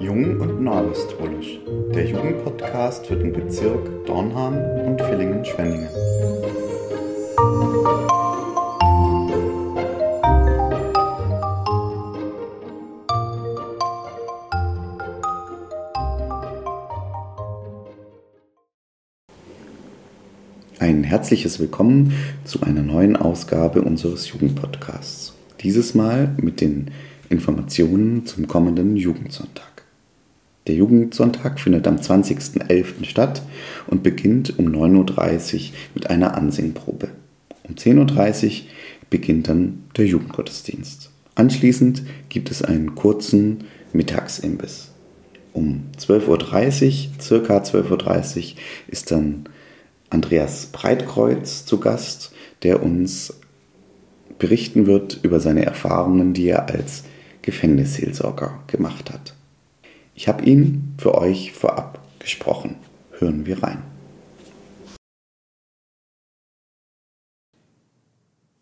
Jung 0.00 0.40
und 0.40 0.62
Neuapostolisch, 0.62 1.58
der 1.94 2.06
Jugendpodcast 2.06 3.06
für 3.06 3.16
den 3.16 3.32
Bezirk 3.32 4.06
Dornham 4.06 4.54
und 4.86 5.00
Villingen-Schwenningen. 5.00 5.88
Ein 20.78 21.02
herzliches 21.04 21.58
Willkommen 21.58 22.12
zu 22.44 22.62
einer 22.62 22.82
neuen 22.82 23.16
Ausgabe 23.16 23.82
unseres 23.82 24.28
Jugendpodcasts. 24.28 25.35
Dieses 25.66 25.96
Mal 25.96 26.32
mit 26.40 26.60
den 26.60 26.92
Informationen 27.28 28.24
zum 28.24 28.46
kommenden 28.46 28.96
Jugendsonntag. 28.96 29.82
Der 30.68 30.76
Jugendsonntag 30.76 31.58
findet 31.58 31.88
am 31.88 31.96
20.11. 31.96 33.04
statt 33.04 33.42
und 33.88 34.04
beginnt 34.04 34.60
um 34.60 34.66
9.30 34.66 35.54
Uhr 35.54 35.60
mit 35.96 36.08
einer 36.08 36.36
Ansingprobe. 36.36 37.08
Um 37.64 37.74
10.30 37.74 38.46
Uhr 38.46 38.52
beginnt 39.10 39.48
dann 39.48 39.82
der 39.96 40.06
Jugendgottesdienst. 40.06 41.10
Anschließend 41.34 42.04
gibt 42.28 42.52
es 42.52 42.62
einen 42.62 42.94
kurzen 42.94 43.64
Mittagsimbiss. 43.92 44.92
Um 45.52 45.86
12.30 45.98 47.08
Uhr, 47.08 47.20
circa 47.20 47.58
12.30 47.58 48.36
Uhr, 48.36 48.58
ist 48.86 49.10
dann 49.10 49.48
Andreas 50.10 50.66
Breitkreuz 50.66 51.64
zu 51.64 51.80
Gast, 51.80 52.30
der 52.62 52.84
uns 52.84 53.34
berichten 54.38 54.86
wird 54.86 55.20
über 55.22 55.40
seine 55.40 55.64
Erfahrungen, 55.64 56.32
die 56.32 56.48
er 56.48 56.68
als 56.68 57.04
Gefängnisseelsorger 57.42 58.62
gemacht 58.66 59.12
hat. 59.12 59.34
Ich 60.14 60.28
habe 60.28 60.44
ihn 60.44 60.94
für 60.98 61.14
euch 61.14 61.52
vorab 61.52 62.00
gesprochen. 62.18 62.76
Hören 63.18 63.46
wir 63.46 63.62
rein. 63.62 63.82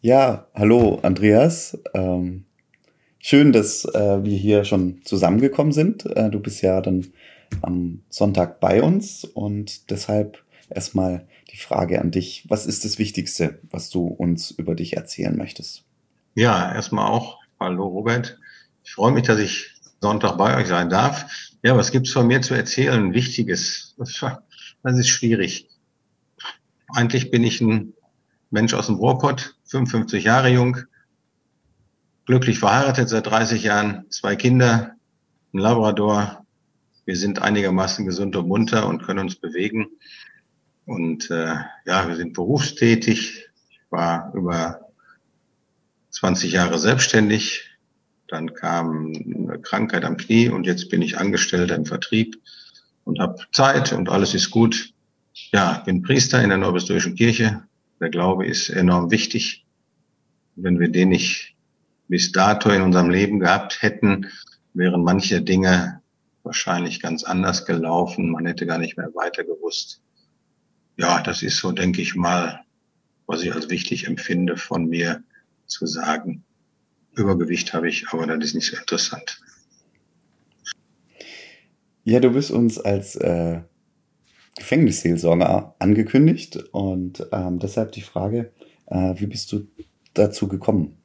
Ja, 0.01 0.49
hallo 0.55 0.99
Andreas. 1.03 1.79
Ähm, 1.95 2.45
schön, 3.19 3.53
dass 3.53 3.87
äh, 3.87 4.23
wir 4.23 4.37
hier 4.37 4.65
schon 4.65 5.01
zusammengekommen 5.05 5.73
sind. 5.73 6.05
Äh, 6.05 6.29
du 6.29 6.41
bist 6.41 6.61
ja 6.61 6.83
dann 6.83 7.07
am 7.63 8.03
Sonntag 8.11 8.61
bei 8.61 8.83
uns 8.83 9.25
und 9.25 9.91
deshalb 9.91 10.44
erstmal 10.71 11.27
die 11.53 11.57
Frage 11.57 12.01
an 12.01 12.11
dich. 12.11 12.45
Was 12.49 12.67
ist 12.67 12.85
das 12.85 12.99
Wichtigste, 12.99 13.61
was 13.71 13.91
du 13.91 14.07
uns 14.07 14.51
über 14.51 14.75
dich 14.75 14.97
erzählen 14.97 15.37
möchtest? 15.37 15.85
Ja, 16.35 16.73
erstmal 16.75 17.07
auch. 17.07 17.39
Hallo 17.61 17.87
Robert. 17.87 18.39
Ich 18.83 18.93
freue 18.93 19.13
mich, 19.13 19.25
dass 19.25 19.39
ich 19.39 19.73
Sonntag 20.01 20.37
bei 20.37 20.57
euch 20.57 20.67
sein 20.67 20.91
darf. 20.91 21.27
Ja, 21.63 21.77
was 21.77 21.91
gibt's 21.91 22.13
von 22.13 22.27
mir 22.27 22.43
zu 22.43 22.55
erzählen? 22.55 23.15
Wichtiges. 23.15 23.97
Das 24.83 24.99
ist 24.99 25.09
schwierig. 25.09 25.71
Eigentlich 26.89 27.31
bin 27.31 27.43
ich 27.43 27.63
ein 27.63 27.95
Mensch 28.51 28.75
aus 28.75 28.89
dem 28.89 28.97
Ruhrpott, 28.97 29.57
55 29.65 30.25
Jahre 30.25 30.51
jung, 30.51 30.77
glücklich 32.27 32.59
verheiratet 32.59 33.09
seit 33.09 33.27
30 33.27 33.63
Jahren, 33.63 34.05
zwei 34.11 34.37
Kinder, 34.37 34.93
ein 35.55 35.59
Labrador. 35.59 36.45
Wir 37.07 37.17
sind 37.17 37.41
einigermaßen 37.41 38.05
gesund 38.05 38.37
und 38.37 38.47
munter 38.47 38.87
und 38.87 39.03
können 39.03 39.21
uns 39.21 39.37
bewegen. 39.37 39.87
Und 40.87 41.31
äh, 41.31 41.57
ja, 41.87 42.09
wir 42.09 42.17
sind 42.17 42.35
berufstätig. 42.35 43.47
Ich 43.71 43.81
war 43.91 44.33
über 44.35 44.81
20 46.11 46.53
Jahre 46.53 46.79
selbstständig. 46.79 47.71
Dann 48.29 48.55
kam 48.55 49.13
eine 49.15 49.61
Krankheit 49.61 50.05
am 50.05 50.17
Knie 50.17 50.49
und 50.49 50.67
jetzt 50.67 50.91
bin 50.91 51.03
ich 51.03 51.19
Angestellter 51.19 51.75
im 51.75 51.87
Vertrieb 51.87 52.41
und 53.05 53.19
habe 53.19 53.45
Zeit 53.53 53.93
und 53.93 54.09
alles 54.09 54.35
ist 54.35 54.51
gut. 54.51 54.93
Ja, 55.53 55.83
bin 55.85 56.03
Priester 56.03 56.43
in 56.43 56.49
der 56.49 56.59
Neubestörischen 56.59 57.15
Kirche. 57.15 57.63
Der 58.01 58.11
Glaube 58.11 58.47
ist 58.47 58.69
enorm 58.69 59.11
wichtig. 59.11 59.65
Wenn 60.57 60.79
wir 60.79 60.89
den 60.89 61.09
nicht 61.11 61.55
bis 62.09 62.33
dato 62.33 62.71
in 62.71 62.83
unserem 62.83 63.11
Leben 63.11 63.41
gehabt 63.41 63.83
hätten, 63.83 64.31
wären 64.75 65.03
manche 65.03 65.43
Dinge 65.43 66.03
wahrscheinlich 66.43 67.01
ganz 67.01 67.25
anders 67.25 67.65
gelaufen. 67.65 68.31
Man 68.31 68.47
hätte 68.47 68.67
gar 68.67 68.79
nicht 68.79 68.97
mehr 68.97 69.15
weiter 69.15 69.45
gewusst 69.45 70.04
ja, 70.97 71.23
das 71.23 71.43
ist 71.43 71.59
so, 71.59 71.73
denke 71.73 72.03
ich 72.03 72.15
mal, 72.15 72.61
was 73.27 73.43
ich 73.43 73.53
als 73.53 73.71
wichtig 73.71 74.07
empfinde, 74.07 74.57
von 74.57 74.87
mir 74.89 75.23
zu 75.67 75.87
sagen. 75.87 76.45
Übergewicht 77.13 77.73
habe 77.73 77.89
ich, 77.89 78.09
aber 78.09 78.27
das 78.27 78.45
ist 78.45 78.55
nicht 78.55 78.71
so 78.71 78.77
interessant. 78.77 79.41
Ja, 82.05 82.21
du 82.21 82.31
bist 82.31 82.51
uns 82.51 82.79
als 82.79 83.17
äh, 83.17 83.63
Gefängnisseelsorger 84.57 85.75
angekündigt 85.79 86.57
und 86.73 87.27
ähm, 87.33 87.59
deshalb 87.59 87.93
die 87.93 88.03
Frage, 88.03 88.53
äh, 88.87 89.15
wie 89.17 89.27
bist 89.27 89.51
du 89.53 89.67
dazu 90.13 90.49
gekommen? 90.49 90.97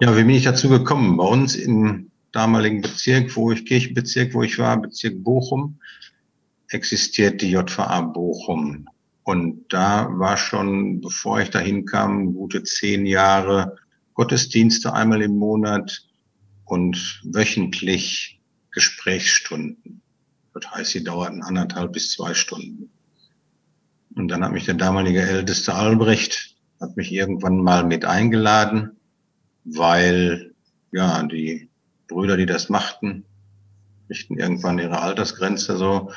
Ja, 0.00 0.16
wie 0.16 0.24
bin 0.24 0.36
ich 0.36 0.44
dazu 0.44 0.68
gekommen? 0.68 1.16
Bei 1.16 1.24
uns 1.24 1.56
im 1.56 2.10
damaligen 2.32 2.82
Bezirk, 2.82 3.34
wo 3.36 3.50
ich 3.50 3.64
Kirchenbezirk, 3.64 4.34
wo 4.34 4.42
ich 4.42 4.58
war, 4.58 4.80
Bezirk 4.80 5.24
Bochum, 5.24 5.80
existiert 6.70 7.42
die 7.42 7.50
JVA 7.50 8.00
Bochum. 8.00 8.88
Und 9.22 9.72
da 9.72 10.08
war 10.10 10.36
schon, 10.36 11.00
bevor 11.00 11.40
ich 11.40 11.50
dahin 11.50 11.84
kam, 11.84 12.34
gute 12.34 12.62
zehn 12.62 13.06
Jahre 13.06 13.76
Gottesdienste 14.14 14.92
einmal 14.92 15.22
im 15.22 15.36
Monat 15.36 16.04
und 16.64 17.20
wöchentlich 17.24 18.40
Gesprächsstunden. 18.72 20.02
Das 20.54 20.70
heißt, 20.70 20.90
sie 20.90 21.04
dauerten 21.04 21.42
anderthalb 21.42 21.92
bis 21.92 22.12
zwei 22.12 22.34
Stunden. 22.34 22.90
Und 24.16 24.28
dann 24.28 24.44
hat 24.44 24.52
mich 24.52 24.64
der 24.64 24.74
damalige 24.74 25.22
Älteste 25.22 25.74
Albrecht, 25.74 26.56
hat 26.80 26.96
mich 26.96 27.12
irgendwann 27.12 27.58
mal 27.58 27.84
mit 27.84 28.04
eingeladen, 28.04 28.96
weil, 29.64 30.54
ja, 30.90 31.22
die 31.22 31.68
Brüder, 32.08 32.36
die 32.36 32.46
das 32.46 32.68
machten, 32.68 33.24
richten 34.08 34.38
irgendwann 34.38 34.78
ihre 34.78 35.00
Altersgrenze 35.00 35.76
so 35.76 36.10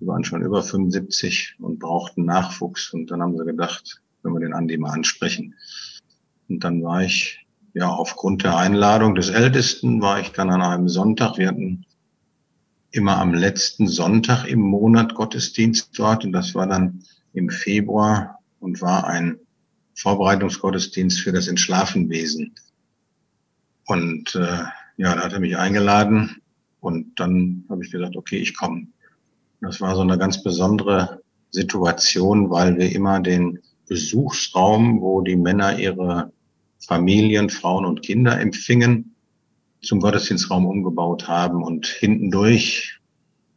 die 0.00 0.06
waren 0.06 0.24
schon 0.24 0.42
über 0.42 0.62
75 0.62 1.56
und 1.60 1.78
brauchten 1.78 2.24
Nachwuchs. 2.24 2.92
Und 2.92 3.10
dann 3.10 3.20
haben 3.20 3.36
sie 3.36 3.44
gedacht, 3.44 4.00
wenn 4.22 4.32
wir 4.32 4.40
den 4.40 4.54
Andi 4.54 4.76
mal 4.78 4.92
ansprechen. 4.92 5.54
Und 6.48 6.64
dann 6.64 6.82
war 6.82 7.02
ich, 7.02 7.46
ja, 7.74 7.88
aufgrund 7.88 8.44
der 8.44 8.56
Einladung 8.56 9.14
des 9.14 9.30
Ältesten 9.30 10.00
war 10.00 10.20
ich 10.20 10.32
dann 10.32 10.50
an 10.50 10.62
einem 10.62 10.88
Sonntag. 10.88 11.36
Wir 11.36 11.48
hatten 11.48 11.84
immer 12.90 13.18
am 13.18 13.34
letzten 13.34 13.86
Sonntag 13.86 14.46
im 14.46 14.60
Monat 14.60 15.14
Gottesdienst 15.14 15.90
dort. 15.98 16.24
Und 16.24 16.32
das 16.32 16.54
war 16.54 16.66
dann 16.66 17.04
im 17.32 17.50
Februar 17.50 18.38
und 18.60 18.80
war 18.80 19.06
ein 19.06 19.38
Vorbereitungsgottesdienst 19.94 21.20
für 21.20 21.32
das 21.32 21.48
Entschlafenwesen. 21.48 22.54
Und 23.86 24.34
äh, 24.34 24.64
ja, 24.96 25.14
da 25.14 25.24
hat 25.24 25.32
er 25.32 25.40
mich 25.40 25.56
eingeladen 25.56 26.42
und 26.80 27.18
dann 27.18 27.64
habe 27.68 27.84
ich 27.84 27.90
gesagt, 27.90 28.16
okay, 28.16 28.36
ich 28.36 28.56
komme. 28.56 28.88
Das 29.60 29.80
war 29.80 29.94
so 29.96 30.02
eine 30.02 30.18
ganz 30.18 30.42
besondere 30.42 31.22
Situation, 31.50 32.50
weil 32.50 32.76
wir 32.76 32.92
immer 32.92 33.20
den 33.20 33.60
Besuchsraum, 33.88 35.00
wo 35.00 35.22
die 35.22 35.36
Männer 35.36 35.78
ihre 35.78 36.32
Familien, 36.78 37.50
Frauen 37.50 37.84
und 37.84 38.02
Kinder 38.02 38.38
empfingen, 38.40 39.14
zum 39.82 40.00
Gottesdienstraum 40.00 40.66
umgebaut 40.66 41.26
haben. 41.26 41.62
Und 41.62 41.86
hintendurch, 41.86 43.00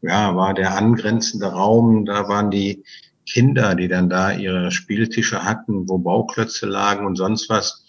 ja, 0.01 0.35
war 0.35 0.53
der 0.53 0.75
angrenzende 0.75 1.47
Raum, 1.47 2.06
da 2.06 2.28
waren 2.28 2.50
die 2.50 2.84
Kinder, 3.25 3.75
die 3.75 3.88
dann 3.88 4.09
da 4.09 4.31
ihre 4.31 4.72
Spieltische 4.72 5.44
hatten, 5.44 5.88
wo 5.88 5.97
Bauklötze 6.00 6.66
lagen 6.66 7.06
und 7.06 7.16
sonst 7.16 7.50
was. 7.50 7.85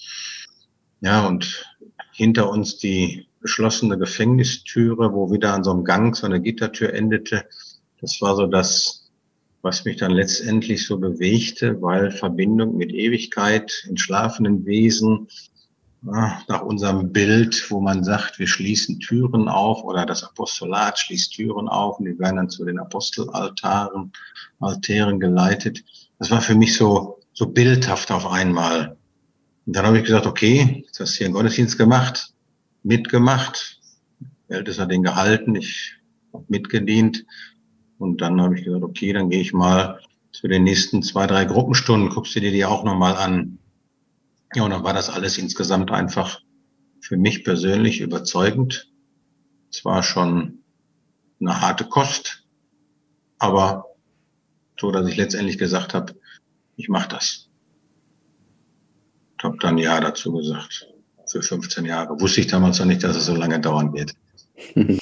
Ja, 1.01 1.27
und 1.27 1.65
hinter 2.13 2.51
uns 2.51 2.79
die 2.79 3.27
geschlossene 3.41 3.99
Gefängnistüre, 3.99 5.13
wo 5.13 5.33
wieder 5.33 5.55
an 5.55 5.65
so 5.65 5.73
einem 5.73 5.85
Gang 5.85 6.15
so 6.15 6.27
eine 6.27 6.41
Gittertür 6.41 6.93
endete. 6.93 7.45
Das 8.03 8.21
war 8.21 8.37
so 8.37 8.47
das, 8.47 9.11
was 9.63 9.85
mich 9.85 9.97
dann 9.97 10.11
letztendlich 10.11 10.87
so 10.87 10.99
bewegte, 10.99 11.81
weil 11.81 12.11
Verbindung 12.11 12.77
mit 12.77 12.93
Ewigkeit, 12.93 13.85
entschlafenen 13.89 14.67
Wesen, 14.67 15.29
nach 16.05 16.63
unserem 16.63 17.13
Bild, 17.13 17.71
wo 17.71 17.81
man 17.81 18.03
sagt, 18.03 18.41
wir 18.41 18.49
schließen 18.49 18.99
Türen 18.99 19.49
auf 19.49 19.85
oder 19.85 20.05
das 20.05 20.25
Apostolat 20.25 20.99
schließt 20.99 21.33
Türen 21.33 21.69
auf 21.69 22.01
und 22.01 22.07
die 22.07 22.19
werden 22.19 22.37
dann 22.37 22.51
zu 22.51 22.65
den 22.65 22.81
Apostelaltaren, 22.81 24.13
Altären 24.59 25.21
geleitet. 25.21 25.85
Das 26.19 26.33
war 26.33 26.41
für 26.41 26.57
mich 26.57 26.75
so, 26.75 27.21
so 27.33 27.47
bildhaft 27.47 28.11
auf 28.11 28.27
einmal. 28.27 28.97
Und 29.65 29.77
dann 29.77 29.87
habe 29.87 29.99
ich 29.99 30.05
gesagt, 30.05 30.27
okay, 30.27 30.83
jetzt 30.85 30.99
hast 30.99 31.15
du 31.15 31.19
hier 31.19 31.27
einen 31.27 31.35
Gottesdienst 31.35 31.79
gemacht, 31.79 32.35
mitgemacht, 32.83 33.79
Ältester 34.49 34.87
den 34.87 35.05
gehalten, 35.05 35.55
ich 35.55 35.95
habe 36.33 36.45
mitgedient 36.49 37.25
und 38.03 38.21
dann 38.21 38.41
habe 38.41 38.59
ich 38.59 38.65
gesagt, 38.65 38.83
okay, 38.83 39.13
dann 39.13 39.31
gehe 39.31 39.41
ich 39.41 39.53
mal 39.53 40.01
zu 40.33 40.49
den 40.49 40.65
nächsten 40.65 41.05
zwei, 41.05 41.29
drei 41.29 41.45
Gruppenstunden, 41.45 42.11
guckst 42.11 42.35
du 42.35 42.41
dir 42.41 42.51
die 42.51 42.65
auch 42.65 42.83
nochmal 42.83 43.15
an. 43.15 43.59
Ja, 44.57 44.65
und 44.65 44.71
dann 44.71 44.83
war 44.83 44.93
das 44.93 45.09
alles 45.09 45.39
insgesamt 45.39 45.93
einfach 45.93 46.41
für 47.01 47.17
mich 47.17 47.45
persönlich 47.45 48.01
überzeugend. 48.01 48.91
Zwar 49.71 50.03
schon 50.03 50.65
eine 51.41 51.61
harte 51.61 51.85
Kost, 51.85 52.45
aber 53.39 53.87
so, 54.81 54.91
dass 54.91 55.07
ich 55.07 55.17
letztendlich 55.17 55.59
gesagt 55.59 55.95
habe, 55.95 56.15
ich 56.77 56.89
mache 56.89 57.09
das. 57.09 57.49
Ich 59.39 59.45
habe 59.45 59.59
dann 59.59 59.79
Ja 59.79 60.01
dazu 60.01 60.33
gesagt. 60.33 60.89
Für 61.29 61.41
15 61.41 61.85
Jahre. 61.85 62.21
Wusste 62.21 62.41
ich 62.41 62.49
damals 62.49 62.81
noch 62.81 62.87
nicht, 62.87 63.05
dass 63.05 63.17
es 63.17 63.27
so 63.27 63.37
lange 63.37 63.61
dauern 63.61 63.93
wird. 63.95 64.13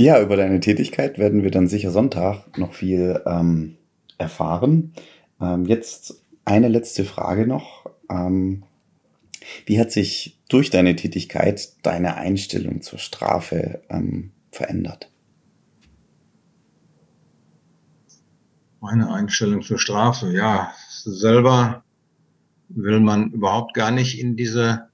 Ja, 0.00 0.18
über 0.18 0.34
deine 0.34 0.60
Tätigkeit 0.60 1.18
werden 1.18 1.42
wir 1.42 1.50
dann 1.50 1.68
sicher 1.68 1.90
Sonntag 1.90 2.56
noch 2.56 2.72
viel 2.72 3.20
ähm, 3.26 3.76
erfahren. 4.16 4.94
Ähm, 5.38 5.66
jetzt 5.66 6.24
eine 6.46 6.68
letzte 6.68 7.04
Frage 7.04 7.46
noch. 7.46 7.84
Ähm, 8.08 8.64
wie 9.66 9.78
hat 9.78 9.92
sich 9.92 10.40
durch 10.48 10.70
deine 10.70 10.96
Tätigkeit 10.96 11.74
deine 11.82 12.14
Einstellung 12.14 12.80
zur 12.80 12.98
Strafe 12.98 13.82
ähm, 13.90 14.32
verändert? 14.50 15.10
Meine 18.80 19.12
Einstellung 19.12 19.60
zur 19.60 19.78
Strafe, 19.78 20.32
ja, 20.32 20.72
selber 21.04 21.84
will 22.70 23.00
man 23.00 23.32
überhaupt 23.32 23.74
gar 23.74 23.90
nicht 23.90 24.18
in 24.18 24.34
diese 24.34 24.88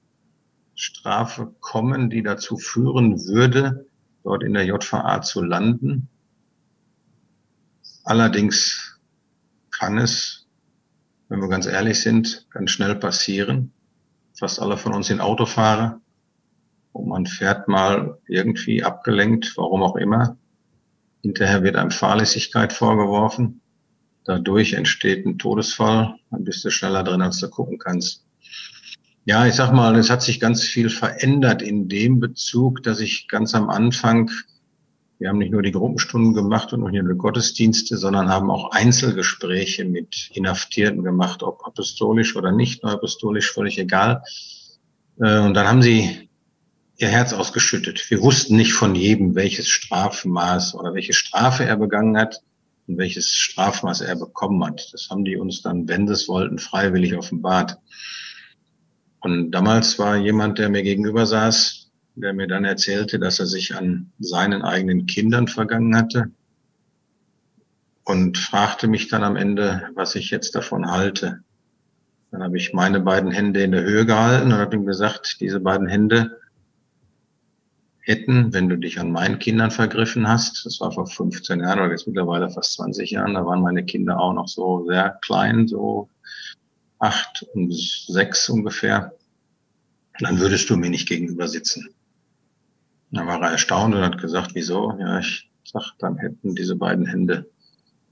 Strafe 0.75 1.55
kommen, 1.61 2.09
die 2.09 2.23
dazu 2.23 2.57
führen 2.57 3.25
würde, 3.25 3.85
dort 4.27 4.43
in 4.43 4.53
der 4.53 4.65
JVA 4.65 5.21
zu 5.21 5.41
landen. 5.41 6.09
Allerdings 8.03 8.99
kann 9.71 9.97
es, 9.97 10.47
wenn 11.29 11.39
wir 11.39 11.47
ganz 11.47 11.65
ehrlich 11.65 12.01
sind, 12.01 12.45
ganz 12.49 12.71
schnell 12.71 12.95
passieren. 12.95 13.71
Fast 14.37 14.61
alle 14.61 14.75
von 14.75 14.93
uns 14.93 15.07
sind 15.07 15.21
Autofahrer 15.21 16.01
und 16.91 17.07
man 17.07 17.25
fährt 17.25 17.69
mal 17.69 18.17
irgendwie 18.27 18.83
abgelenkt, 18.83 19.53
warum 19.55 19.81
auch 19.81 19.95
immer. 19.95 20.37
Hinterher 21.21 21.63
wird 21.63 21.77
einem 21.77 21.91
Fahrlässigkeit 21.91 22.73
vorgeworfen. 22.73 23.61
Dadurch 24.25 24.73
entsteht 24.73 25.25
ein 25.25 25.39
Todesfall. 25.39 26.15
Dann 26.31 26.43
bist 26.43 26.65
du 26.65 26.69
schneller 26.69 27.03
drin, 27.03 27.21
als 27.21 27.39
du 27.39 27.49
gucken 27.49 27.77
kannst. 27.77 28.25
Ja, 29.27 29.45
ich 29.45 29.55
sag 29.55 29.73
mal, 29.73 29.97
es 29.97 30.09
hat 30.09 30.21
sich 30.21 30.39
ganz 30.39 30.63
viel 30.63 30.89
verändert 30.89 31.61
in 31.61 31.89
dem 31.89 32.21
Bezug, 32.21 32.81
dass 32.83 33.01
ich 33.01 33.27
ganz 33.27 33.53
am 33.55 33.69
Anfang, 33.69 34.31
wir 35.19 35.27
haben 35.27 35.39
nicht 35.39 35.51
nur 35.51 35.61
die 35.61 35.73
Gruppenstunden 35.73 36.33
gemacht 36.33 36.71
und 36.71 36.89
nicht 36.89 37.03
nur 37.03 37.11
die 37.11 37.17
Gottesdienste, 37.17 37.97
sondern 37.97 38.29
haben 38.29 38.49
auch 38.49 38.71
Einzelgespräche 38.71 39.83
mit 39.83 40.29
Inhaftierten 40.33 41.03
gemacht, 41.03 41.43
ob 41.43 41.67
apostolisch 41.67 42.37
oder 42.37 42.53
nicht 42.53 42.83
nur 42.83 42.93
apostolisch, 42.93 43.51
völlig 43.51 43.77
egal. 43.77 44.23
Äh, 45.19 45.39
und 45.39 45.55
dann 45.55 45.67
haben 45.67 45.81
sie 45.81 46.29
ihr 46.95 47.09
Herz 47.09 47.33
ausgeschüttet. 47.33 48.09
Wir 48.09 48.21
wussten 48.21 48.55
nicht 48.55 48.71
von 48.71 48.95
jedem, 48.95 49.35
welches 49.35 49.67
Strafmaß 49.67 50.73
oder 50.73 50.93
welche 50.93 51.11
Strafe 51.11 51.65
er 51.65 51.75
begangen 51.75 52.17
hat 52.17 52.43
und 52.87 52.97
welches 52.97 53.35
Strafmaß 53.35 53.99
er 53.99 54.15
bekommen 54.15 54.63
hat. 54.63 54.87
Das 54.93 55.09
haben 55.09 55.25
die 55.25 55.35
uns 55.35 55.61
dann, 55.61 55.89
wenn 55.89 56.07
sie 56.07 56.13
es 56.13 56.29
wollten, 56.29 56.59
freiwillig 56.59 57.13
offenbart. 57.17 57.77
Und 59.27 59.51
damals 59.51 59.99
war 59.99 60.15
jemand, 60.15 60.57
der 60.57 60.69
mir 60.69 60.83
gegenüber 60.83 61.25
saß, 61.25 61.91
der 62.15 62.31
mir 62.31 62.47
dann 62.47 62.63
erzählte, 62.63 63.19
dass 63.19 63.41
er 63.41 63.45
sich 63.45 63.75
an 63.75 64.09
seinen 64.19 64.61
eigenen 64.61 65.05
Kindern 65.05 65.49
vergangen 65.49 65.97
hatte 65.97 66.31
und 68.05 68.37
fragte 68.37 68.87
mich 68.87 69.09
dann 69.09 69.25
am 69.25 69.35
Ende, 69.35 69.89
was 69.95 70.15
ich 70.15 70.29
jetzt 70.29 70.55
davon 70.55 70.89
halte. 70.89 71.41
Dann 72.31 72.41
habe 72.41 72.55
ich 72.55 72.71
meine 72.71 73.01
beiden 73.01 73.29
Hände 73.31 73.63
in 73.63 73.73
der 73.73 73.83
Höhe 73.83 74.05
gehalten 74.05 74.53
und 74.53 74.59
habe 74.59 74.77
ihm 74.77 74.85
gesagt, 74.85 75.41
diese 75.41 75.59
beiden 75.59 75.89
Hände 75.89 76.39
hätten, 77.99 78.53
wenn 78.53 78.69
du 78.69 78.77
dich 78.77 78.97
an 78.97 79.11
meinen 79.11 79.39
Kindern 79.39 79.71
vergriffen 79.71 80.25
hast, 80.29 80.65
das 80.65 80.79
war 80.79 80.93
vor 80.93 81.05
15 81.05 81.59
Jahren 81.59 81.79
oder 81.79 81.91
jetzt 81.91 82.07
mittlerweile 82.07 82.49
fast 82.49 82.75
20 82.75 83.11
Jahren, 83.11 83.33
da 83.33 83.45
waren 83.45 83.61
meine 83.61 83.83
Kinder 83.83 84.21
auch 84.21 84.31
noch 84.31 84.47
so 84.47 84.85
sehr 84.87 85.19
klein, 85.21 85.67
so 85.67 86.07
acht 86.99 87.45
und 87.53 87.73
sechs 87.73 88.49
ungefähr, 88.49 89.16
dann 90.19 90.39
würdest 90.39 90.69
du 90.69 90.77
mir 90.77 90.89
nicht 90.89 91.07
gegenüber 91.07 91.47
sitzen. 91.47 91.89
Dann 93.11 93.27
war 93.27 93.41
er 93.41 93.51
erstaunt 93.51 93.95
und 93.95 94.01
hat 94.01 94.17
gesagt, 94.17 94.51
wieso? 94.53 94.97
Ja, 94.99 95.19
ich 95.19 95.49
sag, 95.63 95.93
dann 95.99 96.17
hätten 96.17 96.55
diese 96.55 96.75
beiden 96.75 97.05
Hände 97.05 97.49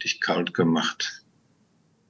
dich 0.04 0.22
kalt 0.22 0.54
gemacht. 0.54 1.24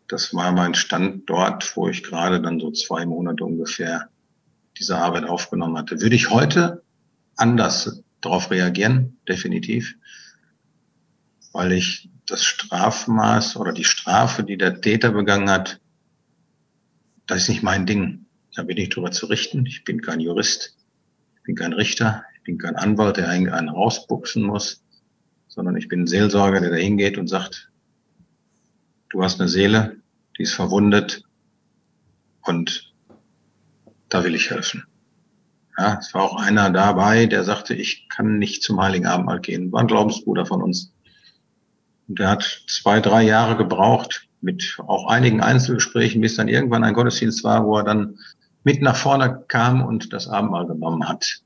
Das 0.08 0.34
war 0.34 0.52
mein 0.52 0.76
Stand 0.76 1.30
dort, 1.30 1.76
wo 1.76 1.88
ich 1.88 2.04
gerade 2.04 2.42
dann 2.42 2.60
so 2.60 2.72
zwei 2.72 3.06
Monate 3.06 3.44
ungefähr 3.44 4.10
diese 4.78 4.98
Arbeit 4.98 5.24
aufgenommen 5.24 5.78
hatte. 5.78 6.02
Würde 6.02 6.16
ich 6.16 6.30
heute 6.30 6.84
anders 7.36 8.04
darauf 8.22 8.52
reagieren? 8.52 9.18
Definitiv. 9.28 9.96
Weil 11.54 11.72
ich 11.72 12.10
das 12.28 12.44
Strafmaß 12.44 13.56
oder 13.56 13.72
die 13.72 13.84
Strafe, 13.84 14.44
die 14.44 14.58
der 14.58 14.82
Täter 14.82 15.12
begangen 15.12 15.50
hat, 15.50 15.80
das 17.28 17.44
ist 17.44 17.50
nicht 17.50 17.64
mein 17.64 17.86
Ding. 17.86 18.25
Da 18.56 18.63
bin 18.63 18.78
ich 18.78 18.90
drüber 18.90 19.12
zu 19.12 19.25
richten. 19.25 19.66
Ich 19.66 19.84
bin 19.84 20.02
kein 20.02 20.19
Jurist, 20.19 20.78
ich 21.36 21.44
bin 21.44 21.56
kein 21.56 21.74
Richter, 21.74 22.24
ich 22.36 22.44
bin 22.44 22.57
kein 22.57 22.75
Anwalt, 22.75 23.18
der 23.18 23.30
einen 23.30 23.69
rausbuchsen 23.69 24.44
muss, 24.44 24.84
sondern 25.48 25.75
ich 25.75 25.88
bin 25.88 26.02
ein 26.02 26.07
Seelsorger, 26.07 26.62
der 26.62 26.69
da 26.69 26.78
hingeht 26.78 27.18
und 27.18 27.28
sagt, 27.28 27.69
du 29.10 29.24
hast 29.24 29.40
eine 29.40 29.50
Seele, 29.50 29.98
die 30.38 30.44
ist 30.44 30.54
verwundet 30.54 31.24
und 32.42 32.94
da 34.10 34.24
will 34.24 34.36
ich 34.36 34.50
helfen. 34.50 34.86
Ja, 35.78 35.98
es 36.00 36.13
war 36.13 36.24
auch 36.24 36.38
einer 36.38 36.69
dabei, 36.69 37.25
der 37.25 37.44
sagte, 37.44 37.74
ich 37.74 38.08
kann 38.08 38.40
nicht 38.40 38.63
zum 38.63 38.81
Heiligen 38.81 39.08
Abendmahl 39.08 39.42
gehen. 39.42 39.74
War 39.74 39.81
ein 39.81 39.88
Glaubensbruder 39.88 40.46
von 40.46 40.62
uns. 40.62 40.94
Und 42.08 42.19
der 42.19 42.30
hat 42.30 42.63
zwei, 42.68 43.01
drei 43.01 43.24
Jahre 43.24 43.58
gebraucht, 43.58 44.28
mit 44.40 44.78
auch 44.88 45.08
einigen 45.08 45.42
Einzelgesprächen, 45.42 46.22
bis 46.22 46.36
dann 46.36 46.48
irgendwann 46.48 46.84
ein 46.84 46.94
Gottesdienst 46.94 47.44
war, 47.44 47.66
wo 47.66 47.78
er 47.78 47.84
dann 47.84 48.18
mit 48.66 48.82
nach 48.82 48.96
vorne 48.96 49.46
kam 49.48 49.86
und 49.86 50.12
das 50.12 50.28
Abendmahl 50.28 50.66
genommen 50.66 51.08
hat. 51.08 51.42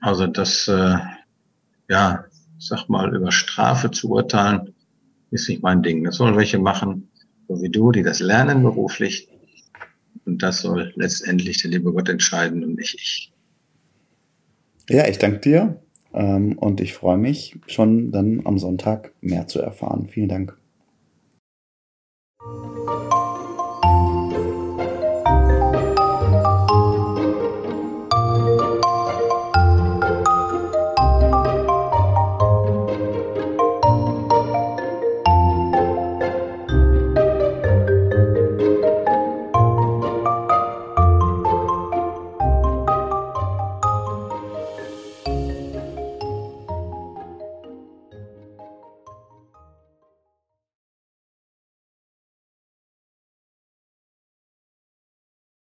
Also 0.00 0.26
das, 0.26 0.68
äh, 0.68 0.96
ja, 1.88 2.24
sag 2.58 2.88
mal, 2.88 3.14
über 3.14 3.30
Strafe 3.30 3.90
zu 3.90 4.10
urteilen, 4.10 4.72
ist 5.30 5.48
nicht 5.48 5.62
mein 5.62 5.82
Ding. 5.82 6.04
Das 6.04 6.16
sollen 6.16 6.36
welche 6.36 6.58
machen, 6.58 7.10
so 7.48 7.60
wie 7.60 7.70
du, 7.70 7.90
die 7.90 8.02
das 8.02 8.20
lernen 8.20 8.62
beruflich. 8.62 9.28
Und 10.24 10.42
das 10.42 10.60
soll 10.60 10.92
letztendlich 10.94 11.60
der 11.62 11.72
liebe 11.72 11.92
Gott 11.92 12.08
entscheiden 12.08 12.62
und 12.62 12.76
nicht 12.76 12.94
ich. 12.94 13.32
Ja, 14.88 15.08
ich 15.08 15.18
danke 15.18 15.40
dir 15.40 15.82
ähm, 16.14 16.56
und 16.56 16.80
ich 16.80 16.94
freue 16.94 17.18
mich 17.18 17.58
schon 17.66 18.12
dann 18.12 18.42
am 18.44 18.58
Sonntag 18.58 19.12
mehr 19.20 19.48
zu 19.48 19.60
erfahren. 19.60 20.06
Vielen 20.08 20.28
Dank. 20.28 20.61